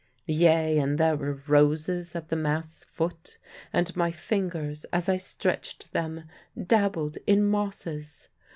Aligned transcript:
Yea, 0.25 0.79
and 0.79 0.97
there 0.97 1.15
were 1.15 1.43
roses 1.45 2.15
at 2.15 2.29
the 2.29 2.35
mast's 2.35 2.85
foot, 2.85 3.37
and 3.71 3.95
my 3.95 4.09
fingers, 4.09 4.83
as 4.85 5.07
I 5.07 5.17
stretched 5.17 5.93
them, 5.93 6.23
dabbled 6.57 7.19
in 7.27 7.43
mosses. 7.45 8.27